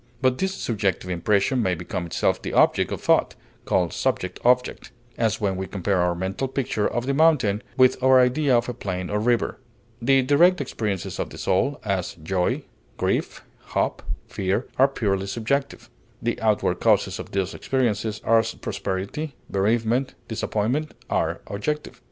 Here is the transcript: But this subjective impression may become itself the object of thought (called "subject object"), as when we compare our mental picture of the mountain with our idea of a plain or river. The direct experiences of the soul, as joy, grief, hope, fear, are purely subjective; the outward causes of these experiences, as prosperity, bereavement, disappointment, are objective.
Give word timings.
But 0.19 0.39
this 0.39 0.55
subjective 0.55 1.11
impression 1.11 1.61
may 1.61 1.75
become 1.75 2.07
itself 2.07 2.41
the 2.41 2.53
object 2.53 2.91
of 2.91 3.01
thought 3.01 3.35
(called 3.65 3.93
"subject 3.93 4.39
object"), 4.43 4.91
as 5.15 5.39
when 5.39 5.55
we 5.57 5.67
compare 5.67 6.01
our 6.01 6.15
mental 6.15 6.47
picture 6.47 6.87
of 6.87 7.05
the 7.05 7.13
mountain 7.13 7.61
with 7.77 8.01
our 8.01 8.19
idea 8.19 8.57
of 8.57 8.67
a 8.67 8.73
plain 8.73 9.11
or 9.11 9.19
river. 9.19 9.59
The 10.01 10.23
direct 10.23 10.59
experiences 10.59 11.19
of 11.19 11.29
the 11.29 11.37
soul, 11.37 11.79
as 11.85 12.15
joy, 12.15 12.63
grief, 12.97 13.43
hope, 13.61 14.01
fear, 14.27 14.65
are 14.79 14.87
purely 14.87 15.27
subjective; 15.27 15.87
the 16.19 16.41
outward 16.41 16.79
causes 16.79 17.19
of 17.19 17.31
these 17.31 17.53
experiences, 17.53 18.21
as 18.25 18.55
prosperity, 18.55 19.35
bereavement, 19.51 20.15
disappointment, 20.27 20.95
are 21.11 21.41
objective. 21.45 21.99